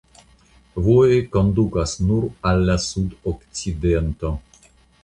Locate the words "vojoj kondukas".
0.87-1.93